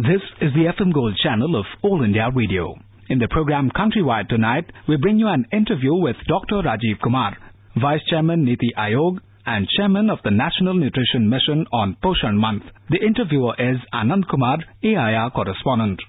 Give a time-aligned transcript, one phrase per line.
[0.00, 2.72] This is the FM Gold channel of All India Radio.
[3.10, 6.64] In the program Countrywide tonight, we bring you an interview with Dr.
[6.64, 7.36] Rajiv Kumar,
[7.76, 12.62] Vice Chairman Niti Aayog and Chairman of the National Nutrition Mission on Poshan Month.
[12.88, 16.00] The interviewer is Anand Kumar, AIR correspondent.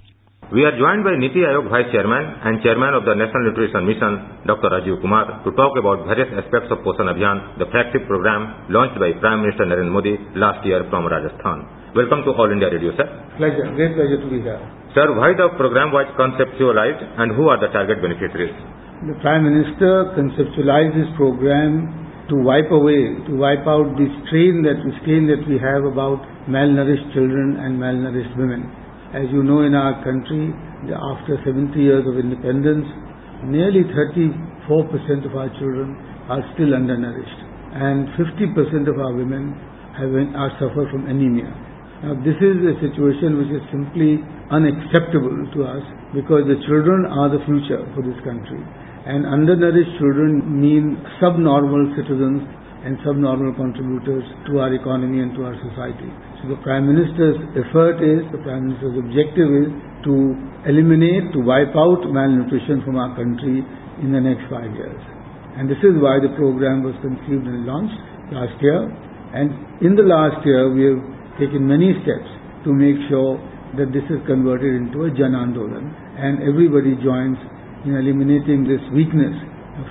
[0.55, 4.47] We are joined by Niti Aayog Vice Chairman and Chairman of the National Nutrition Mission,
[4.47, 4.71] Dr.
[4.71, 9.11] Rajiv Kumar, to talk about various aspects of Poshan Abhiyan, the flagship program launched by
[9.19, 11.80] Prime Minister Narendra Modi last year from Rajasthan.
[11.91, 13.03] Welcome to All India Radio, sir.
[13.35, 13.67] Pleasure.
[13.75, 14.55] Great pleasure to be here.
[14.95, 18.55] Sir, why the program was conceptualized and who are the target beneficiaries?
[19.11, 21.91] The Prime Minister conceptualized this program
[22.31, 26.23] to wipe away, to wipe out the strain that, the strain that we have about
[26.47, 28.71] malnourished children and malnourished women.
[29.11, 30.55] As you know, in our country,
[30.95, 32.87] after 70 years of independence,
[33.51, 35.99] nearly 34% of our children
[36.31, 37.39] are still undernourished,
[37.75, 39.59] and 50% of our women
[39.99, 41.51] have, are suffer from anemia.
[42.01, 44.17] Now, this is a situation which is simply
[44.49, 45.85] unacceptable to us
[46.17, 48.57] because the children are the future for this country.
[49.05, 52.41] And undernourished children mean subnormal citizens
[52.81, 56.09] and subnormal contributors to our economy and to our society.
[56.41, 59.69] So the Prime Minister's effort is, the Prime Minister's objective is
[60.09, 60.13] to
[60.65, 63.61] eliminate, to wipe out malnutrition from our country
[64.01, 64.97] in the next five years.
[65.53, 67.93] And this is why the program was conceived and launched
[68.33, 68.89] last year.
[69.37, 69.53] And
[69.85, 71.01] in the last year, we have
[71.39, 72.27] taken many steps
[72.65, 73.39] to make sure
[73.79, 75.87] that this is converted into a Jan Andolan
[76.19, 77.39] and everybody joins
[77.87, 79.33] in eliminating this weakness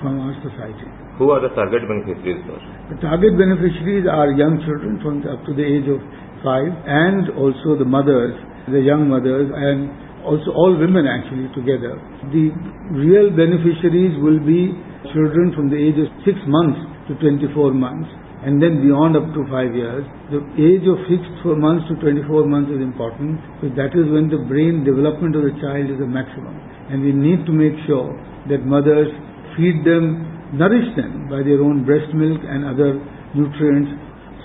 [0.05, 0.87] from our society.
[1.17, 2.59] Who are the target beneficiaries, sir?
[2.93, 6.01] The target beneficiaries are young children from up to the age of
[6.45, 8.37] five and also the mothers,
[8.69, 9.89] the young mothers and
[10.25, 11.97] also all women actually together.
[12.33, 12.53] The
[12.93, 14.77] real beneficiaries will be
[15.13, 18.09] children from the age of 6 months to 24 months
[18.45, 20.05] and then beyond up to 5 years.
[20.33, 24.41] The age of 6 months to 24 months is important because that is when the
[24.49, 26.57] brain development of the child is the maximum.
[26.89, 28.17] And we need to make sure
[28.49, 29.13] that mothers
[29.57, 30.25] feed them,
[30.57, 32.97] nourish them by their own breast milk and other
[33.37, 33.93] nutrients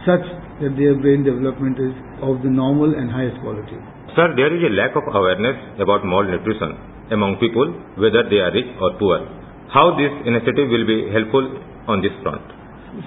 [0.04, 0.26] such
[0.62, 3.80] that their brain development is of the normal and highest quality.
[4.16, 6.76] Sir, there is a lack of awareness about malnutrition
[7.12, 7.68] among people,
[8.00, 9.20] whether they are rich or poor.
[9.72, 11.46] How this initiative will be helpful
[11.88, 12.44] on this front?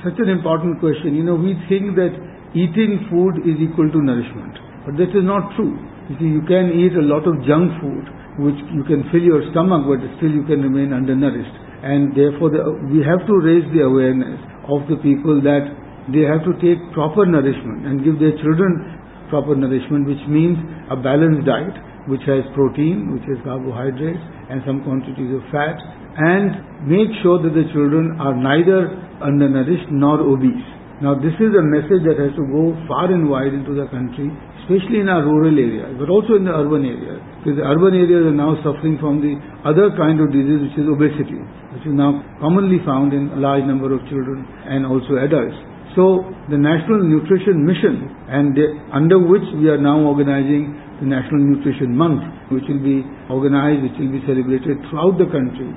[0.05, 1.17] Such an important question.
[1.17, 2.13] You know, we think that
[2.53, 4.57] eating food is equal to nourishment.
[4.85, 5.77] But this is not true.
[6.09, 8.05] You see, you can eat a lot of junk food,
[8.41, 11.57] which you can fill your stomach, but still you can remain undernourished.
[11.85, 15.69] And therefore, the, we have to raise the awareness of the people that
[16.13, 18.97] they have to take proper nourishment and give their children
[19.29, 20.57] proper nourishment, which means
[20.89, 21.77] a balanced diet,
[22.09, 25.77] which has protein, which has carbohydrates, and some quantities of fat,
[26.17, 28.91] and make sure that the children are neither
[29.23, 30.67] undernourished nor obese.
[30.99, 34.35] Now, this is a message that has to go far and wide into the country,
[34.67, 37.23] especially in our rural areas, but also in the urban areas.
[37.39, 40.91] Because the urban areas are now suffering from the other kind of disease, which is
[40.91, 41.39] obesity,
[41.71, 45.55] which is now commonly found in a large number of children and also adults.
[45.95, 48.59] So, the National Nutrition Mission, and
[48.91, 53.99] under which we are now organizing the National Nutrition Month, which will be organized, which
[53.99, 55.71] will be celebrated throughout the country,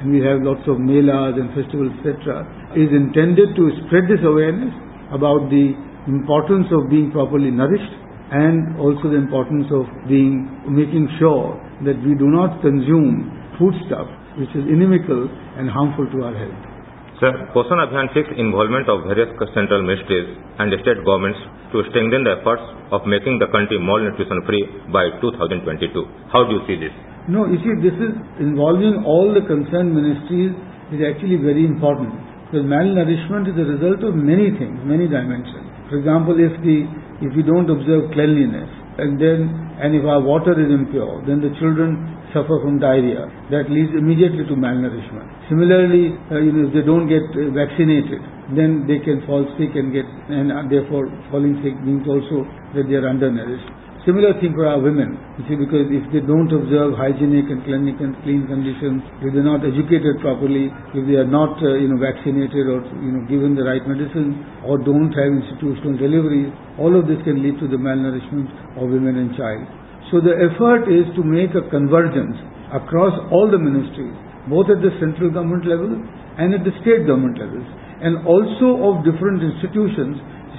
[0.00, 2.46] and we have lots of melas and festivals, etc.,
[2.78, 4.70] is intended to spread this awareness
[5.10, 5.74] about the
[6.06, 7.94] importance of being properly nourished
[8.30, 14.08] and also the importance of being making sure that we do not consume foodstuff
[14.38, 15.26] which is inimical
[15.58, 16.77] and harmful to our health.
[17.18, 21.42] Sir, Poshan Abhiyan seeks involvement of various central ministries and state governments
[21.74, 22.62] to strengthen the efforts
[22.94, 24.62] of making the country malnutrition free
[24.94, 25.98] by 2022.
[26.30, 26.94] How do you see this?
[27.26, 30.54] No, you see, this is involving all the concerned ministries
[30.94, 32.14] is actually very important
[32.46, 35.66] because malnourishment is a result of many things, many dimensions.
[35.90, 36.86] For example, if the
[37.18, 39.46] if we don't observe cleanliness and then
[39.78, 43.24] and if our water is impure, then the children suffer from diarrhea.
[43.50, 45.48] That leads immediately to malnourishment.
[45.48, 48.20] Similarly, uh, you know, if they don't get uh, vaccinated,
[48.52, 52.44] then they can fall sick and get and uh, therefore falling sick means also
[52.74, 53.87] that they are undernourished.
[54.08, 55.20] Similar thing for our women.
[55.36, 60.24] You see, because if they don't observe hygienic and clean conditions, if they're not educated
[60.24, 63.84] properly, if they are not, uh, you know, vaccinated or, you know, given the right
[63.84, 66.48] medicine, or don't have institutional deliveries,
[66.80, 68.48] all of this can lead to the malnourishment
[68.80, 69.68] of women and child.
[70.08, 72.40] So the effort is to make a convergence
[72.72, 74.16] across all the ministries,
[74.48, 75.92] both at the central government level
[76.40, 77.68] and at the state government levels,
[78.00, 80.16] and also of different institutions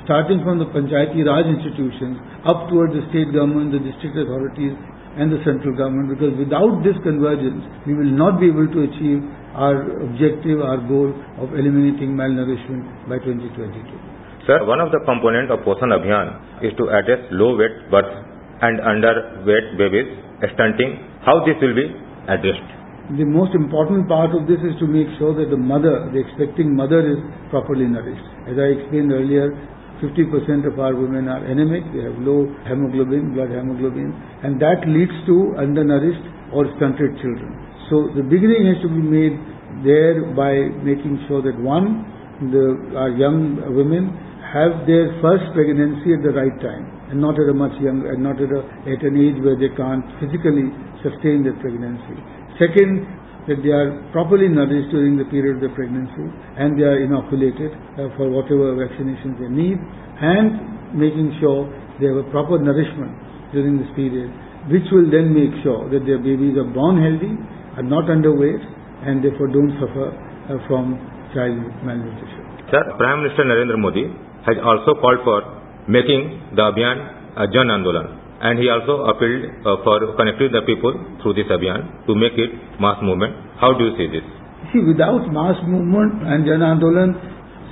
[0.10, 2.18] starting from the Panchayati Raj institutions
[2.50, 4.74] up towards the state government, the district authorities,
[5.22, 9.22] and the central government because without this convergence, we will not be able to achieve
[9.54, 13.86] our objective, our goal of eliminating malnourishment by 2022.
[14.50, 18.10] Sir, one of the components of Poshan Abhiyan is to address low weight birth
[18.66, 20.10] and underweight babies,
[20.58, 21.86] stunting, how this will be
[22.26, 22.70] addressed?
[23.18, 26.76] The most important part of this is to make sure that the mother, the expecting
[26.76, 27.18] mother is
[27.50, 28.26] properly nourished.
[28.46, 29.50] As I explained earlier,
[30.00, 35.14] 50% of our women are anemic, they have low hemoglobin, blood hemoglobin, and that leads
[35.28, 36.24] to undernourished
[36.56, 37.52] or stunted children.
[37.92, 39.36] So the beginning has to be made
[39.84, 42.08] there by making sure that one,
[42.52, 44.16] the, our young women
[44.56, 48.22] have their first pregnancy at the right time and not at a much younger, and
[48.22, 50.70] not at, a, at an age where they can't physically
[51.02, 52.18] sustain their pregnancy.
[52.62, 53.02] Second,
[53.50, 57.74] that they are properly nourished during the period of the pregnancy and they are inoculated
[57.98, 59.76] uh, for whatever vaccinations they need
[60.22, 61.66] and making sure
[61.98, 63.12] they have a proper nourishment
[63.52, 64.30] during this period
[64.70, 67.34] which will then make sure that their babies are born healthy,
[67.80, 68.62] are not underweight
[69.08, 71.00] and therefore don't suffer uh, from
[71.34, 72.44] child malnutrition.
[72.70, 74.06] Sir, Prime Minister Narendra Modi
[74.46, 75.40] has also called for
[75.90, 76.98] making the Abhiyan
[77.40, 82.08] a Jan Andolan and he also appealed uh, for connecting the people through this Abhiyan
[82.08, 83.36] to make it mass movement.
[83.60, 84.24] How do you see this?
[84.72, 87.16] See, without mass movement and Jan Andolan,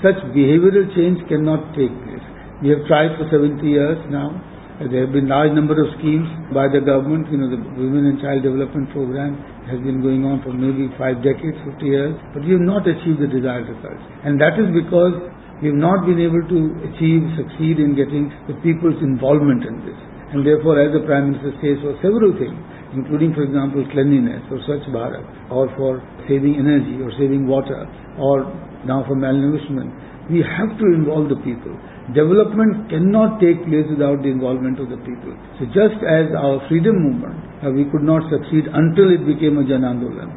[0.04, 2.26] such behavioral change cannot take place.
[2.62, 4.36] We have tried for 70 years now.
[4.78, 7.34] There have been large number of schemes by the government.
[7.34, 9.34] You know, the Women and Child Development Program
[9.66, 13.18] has been going on for maybe five decades, 50 years, but we have not achieved
[13.18, 14.06] the desired results.
[14.22, 15.18] And that is because
[15.66, 16.60] we have not been able to
[16.94, 19.98] achieve, succeed in getting the people's involvement in this.
[20.34, 22.60] And therefore, as the Prime Minister says, for several things,
[22.92, 27.88] including, for example, cleanliness or Swachh Bharat, or for saving energy or saving water,
[28.20, 28.44] or
[28.84, 29.92] now for malnourishment,
[30.28, 31.72] we have to involve the people.
[32.12, 35.32] Development cannot take place without the involvement of the people.
[35.60, 39.64] So just as our freedom movement, uh, we could not succeed until it became a
[39.64, 40.32] Jan Andolan.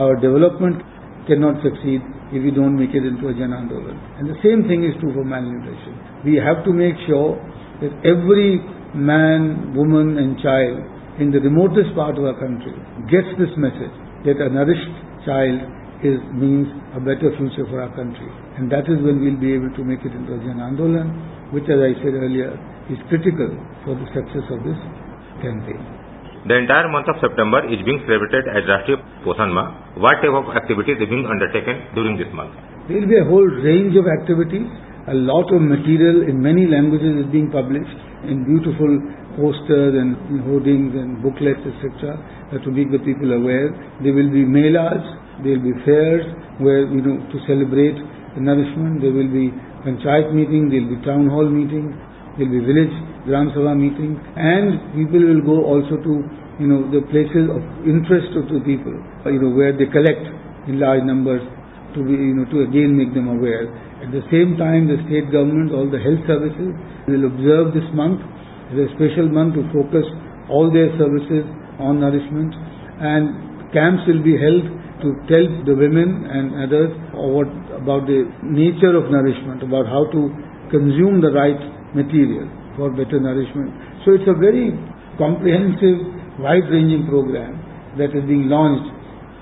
[0.00, 0.80] Our development
[1.28, 2.00] cannot succeed
[2.32, 3.96] if we don't make it into a Jan Andolan.
[4.20, 6.24] And the same thing is true for malnutrition.
[6.24, 7.36] We have to make sure
[7.84, 8.60] that every
[8.94, 10.78] man, woman and child
[11.20, 12.74] in the remotest part of our country
[13.10, 13.94] gets this message
[14.26, 15.58] that a nourished child
[16.02, 18.28] is means a better future for our country.
[18.58, 21.64] And that is when we'll be able to make it into a Jan Andolan, which
[21.70, 22.52] as I said earlier
[22.90, 23.50] is critical
[23.86, 24.78] for the success of this
[25.40, 25.80] campaign.
[26.44, 29.96] The entire month of September is being celebrated as Rashtriya Poshan Maah.
[29.96, 32.52] What type of activities are being undertaken during this month?
[32.84, 34.68] There will be a whole range of activities.
[35.04, 37.92] A lot of material in many languages is being published
[38.24, 38.88] in beautiful
[39.36, 40.16] posters and
[40.48, 42.16] hoardings and booklets, etc.,
[42.56, 43.68] to make the people aware.
[44.00, 45.04] There will be melas,
[45.44, 46.24] there will be fairs
[46.56, 48.00] where, you know, to celebrate
[48.32, 49.04] the nourishment.
[49.04, 49.52] There will be
[49.84, 51.92] panchayat meeting, there will be town hall meeting,
[52.40, 52.94] there will be village
[53.28, 56.12] Gram Sabha meeting, and people will go also to,
[56.56, 58.96] you know, the places of interest of the people,
[59.28, 60.24] you know, where they collect
[60.64, 61.44] in large numbers
[61.94, 63.70] to be, you know, to again make them aware.
[64.02, 66.74] At the same time, the state governments, all the health services
[67.06, 68.20] will observe this month
[68.74, 70.04] as a special month to focus
[70.50, 71.46] all their services
[71.78, 72.52] on nourishment
[73.00, 74.64] and camps will be held
[75.02, 80.30] to tell the women and others what, about the nature of nourishment, about how to
[80.70, 81.58] consume the right
[81.92, 82.46] material
[82.78, 83.74] for better nourishment.
[84.06, 84.70] So it's a very
[85.18, 87.58] comprehensive, wide-ranging program
[87.98, 88.93] that is being launched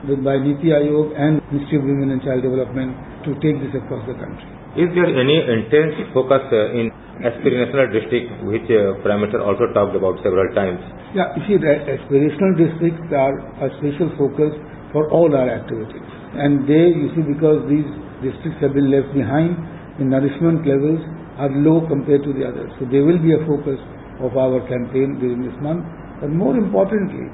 [0.03, 2.91] by Niti Aayog and Ministry of Women and Child Development
[3.23, 4.51] to take this across the country.
[4.75, 6.91] Is there any intense focus uh, in
[7.23, 10.83] aspirational district, which uh, Prime Minister also talked about several times?
[11.15, 14.51] Yeah, you see, the aspirational districts are a special focus
[14.91, 16.03] for all our activities.
[16.35, 17.87] And they, you see, because these
[18.27, 19.55] districts have been left behind,
[20.03, 20.99] the nourishment levels
[21.39, 22.75] are low compared to the others.
[22.83, 23.79] So there will be a focus
[24.19, 25.87] of our campaign during this month.
[26.19, 27.31] But more importantly,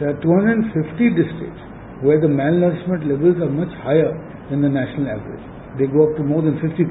[0.00, 0.72] there are 250
[1.12, 1.60] districts
[2.04, 4.12] where the malnourishment levels are much higher
[4.50, 5.44] than the national average.
[5.80, 6.88] They go up to more than 50%.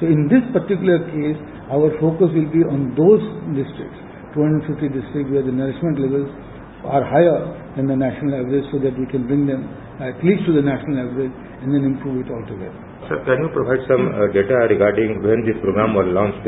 [0.00, 1.38] So in this particular case,
[1.70, 3.22] our focus will be on those
[3.54, 4.00] districts,
[4.34, 6.28] 250 districts where the nourishment levels
[6.84, 7.38] are higher
[7.78, 9.70] than the national average so that we can bring them
[10.02, 12.74] at least to the national average and then improve it altogether.
[13.06, 16.42] Sir, can you provide some uh, data regarding when this program was launched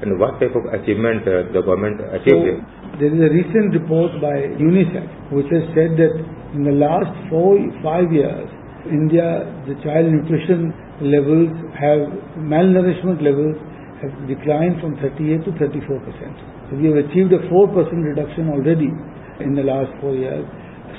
[0.00, 2.64] and what type of achievement uh, the government achieved?
[2.64, 6.14] So, there is a recent report by UNICEF which has said that
[6.56, 8.48] in the last four, five years,
[8.88, 10.72] India, the child nutrition
[11.04, 12.08] levels have,
[12.40, 13.56] malnourishment levels
[14.00, 16.36] have declined from 38 to 34 percent.
[16.68, 18.88] So we have achieved a 4 percent reduction already
[19.44, 20.44] in the last four years.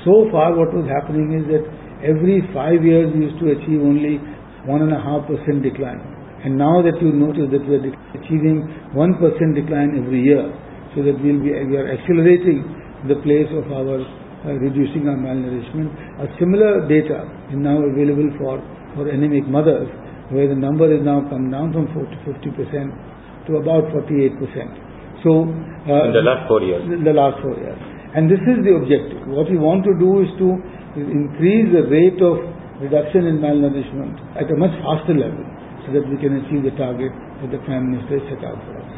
[0.06, 1.62] So far what was happening is that
[2.02, 4.18] every five years we used to achieve only
[4.66, 6.11] 1.5% decline.
[6.42, 7.86] And now that you notice that we are
[8.18, 8.66] achieving
[8.98, 10.50] 1% decline every year,
[10.94, 12.66] so that we'll be, we are accelerating
[13.06, 14.02] the place of our
[14.42, 15.86] uh, reducing our malnourishment.
[16.18, 18.58] A similar data is now available for,
[18.98, 19.86] for anemic mothers,
[20.34, 25.22] where the number is now come down from 40, 50% to about 48%.
[25.22, 26.82] So, uh, in the last four years.
[26.82, 27.78] In the last four years.
[28.18, 29.30] And this is the objective.
[29.30, 30.58] What we want to do is to
[30.98, 32.42] increase the rate of
[32.82, 35.51] reduction in malnourishment at a much faster level
[35.84, 37.10] so that we can achieve the target
[37.42, 38.90] that the Prime Minister has set out for us.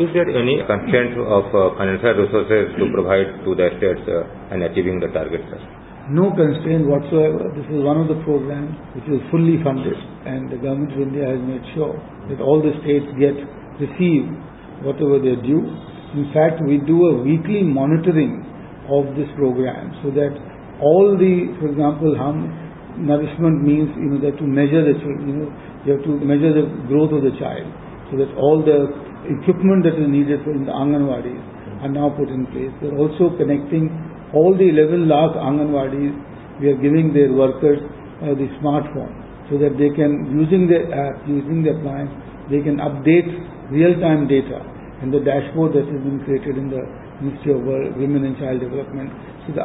[0.00, 4.64] Is there any constraint of uh, financial resources to provide to the states uh, in
[4.64, 5.60] achieving the target, sir?
[6.08, 7.52] No constraint whatsoever.
[7.52, 9.94] This is one of the programs which is fully funded
[10.24, 11.94] and the Government of India has made sure
[12.32, 13.36] that all the states get,
[13.78, 14.26] receive
[14.82, 15.62] whatever they're due.
[16.16, 18.42] In fact, we do a weekly monitoring
[18.90, 20.34] of this program so that
[20.82, 22.34] all the, for example, how
[22.98, 25.50] nourishment means, you know, that to measure the child, you know,
[25.84, 27.66] you have to measure the growth of the child
[28.10, 28.86] so that all the
[29.26, 31.42] equipment that is needed in the Anganwadis
[31.82, 32.70] are now put in place.
[32.82, 33.90] We're also connecting
[34.34, 36.14] all the 11 lakh Anganwadis,
[36.60, 37.82] we are giving their workers
[38.22, 39.10] uh, the smartphone
[39.50, 42.12] so that they can, using the app, using the appliance,
[42.48, 43.26] they can update
[43.68, 44.62] real-time data
[45.02, 46.82] in the dashboard that has been created in the
[47.20, 47.62] Ministry of
[47.98, 49.10] Women and Child Development.
[49.46, 49.64] So the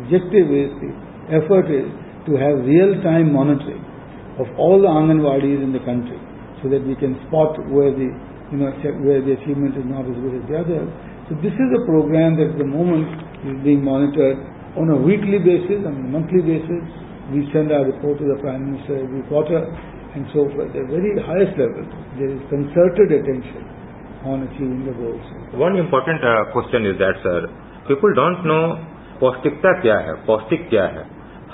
[0.00, 0.92] objective is, the
[1.28, 1.86] effort is
[2.26, 3.84] to have real-time monitoring
[4.41, 6.17] of all the Anganwadis in the country
[6.61, 8.09] so that we can spot where the,
[8.49, 8.71] you know,
[9.03, 10.81] where the achievement is not as good as the other.
[11.29, 13.07] So this is a program that at the moment
[13.45, 14.39] is being monitored
[14.79, 16.83] on a weekly basis, on a monthly basis.
[17.31, 20.69] We send our report to the Prime Minister every quarter and so forth.
[20.73, 21.83] At the very highest level,
[22.19, 23.63] there is concerted attention
[24.27, 25.23] on achieving the goals.
[25.55, 27.47] One important uh, question is that, sir,
[27.87, 28.65] people don't know
[29.23, 31.03] पौष्टिकता क्या है पौष्टिक क्या है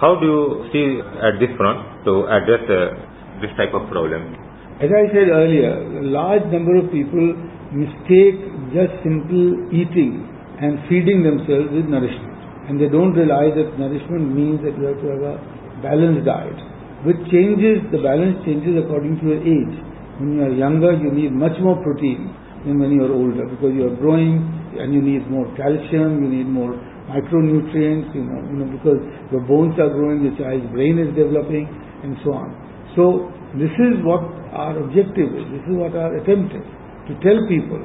[0.04, 2.92] how do you see at this front to address uh,
[3.40, 4.36] this type of problem?
[4.84, 7.32] As I said earlier, a large number of people
[7.72, 8.36] mistake
[8.76, 10.28] just simple eating
[10.60, 12.36] and feeding themselves with nourishment.
[12.68, 15.34] And they don't realize that nourishment means that you have to have a
[15.80, 16.60] balanced diet,
[17.08, 19.74] which changes, the balance changes according to your age.
[20.20, 22.28] When you are younger, you need much more protein
[22.68, 24.44] than when you are older because you are growing
[24.76, 26.76] and you need more calcium, you need more
[27.08, 29.00] micronutrients, you know, you know, because
[29.32, 31.68] your bones are growing, your child's brain is developing,
[32.02, 32.48] and so on.
[32.96, 35.44] So this is what our objective is.
[35.52, 36.66] This is what our attempt is
[37.10, 37.82] to tell people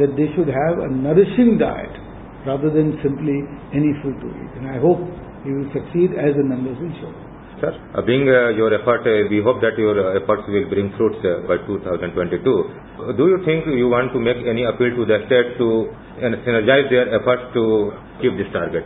[0.00, 1.92] that they should have a nourishing diet
[2.46, 3.42] rather than simply
[3.74, 4.52] any food to eat.
[4.60, 5.02] And I hope
[5.44, 7.25] we will succeed as the numbers will show.
[7.56, 11.16] Sir, uh, being uh, your effort, uh, we hope that your efforts will bring fruits
[11.24, 13.16] uh, by 2022.
[13.16, 15.88] do you think you want to make any appeal to the state to
[16.20, 18.84] synergize their efforts to keep this target?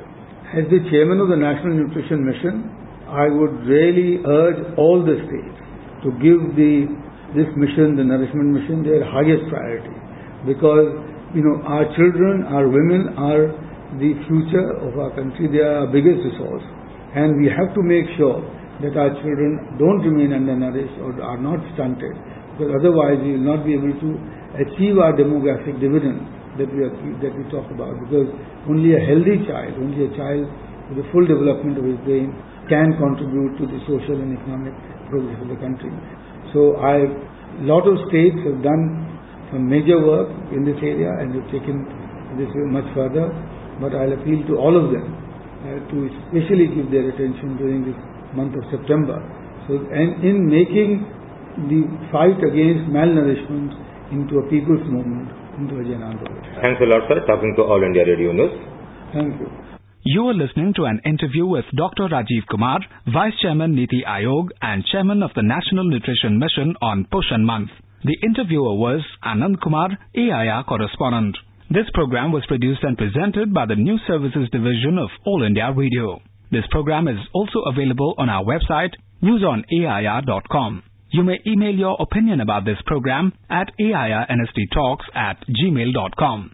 [0.55, 2.71] As the chairman of the National Nutrition Mission,
[3.11, 5.59] I would really urge all the states
[6.07, 6.87] to give the
[7.35, 9.95] this mission, the nourishment mission, their highest priority,
[10.47, 10.95] because
[11.35, 13.51] you know our children, our women are
[13.99, 15.51] the future of our country.
[15.51, 16.63] They are our biggest resource,
[17.19, 18.43] and we have to make sure
[18.83, 22.17] that our children don't remain undernourished or are not stunted
[22.57, 24.11] because otherwise we will not be able to
[24.61, 26.25] achieve our demographic dividend
[26.59, 28.29] that we, are, that we talk about because
[28.69, 30.45] only a healthy child, only a child
[30.91, 32.35] with the full development of his brain
[32.69, 34.75] can contribute to the social and economic
[35.09, 35.93] progress of the country.
[36.53, 39.09] So I, a lot of states have done
[39.51, 41.87] some major work in this area and have taken
[42.39, 43.31] this much further,
[43.83, 45.07] but I'll appeal to all of them
[45.67, 47.99] uh, to especially give their attention during this
[48.35, 49.19] month of September.
[49.67, 51.07] So, and in making
[51.71, 53.75] the fight against malnourishment
[54.13, 56.19] into a people's movement, into a Jan
[56.63, 58.55] Thanks a lot, sir, talking to All India Radio News.
[59.13, 59.49] Thank you.
[60.03, 62.09] You are listening to an interview with Dr.
[62.09, 62.81] Rajiv Kumar,
[63.13, 67.69] Vice Chairman Niti Aayog and Chairman of the National Nutrition Mission on Poshan Month.
[68.03, 71.37] The interviewer was Anand Kumar, AIR correspondent.
[71.69, 76.23] This program was produced and presented by the News Services Division of All India Radio.
[76.51, 78.91] This program is also available on our website,
[79.23, 80.83] newsonair.com.
[81.13, 86.49] You may email your opinion about this program at airnsttalks at gmail.com.